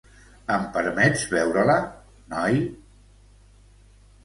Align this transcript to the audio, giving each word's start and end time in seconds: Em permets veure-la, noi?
Em 0.53 0.63
permets 0.77 1.25
veure-la, 1.33 1.77
noi? 2.33 2.59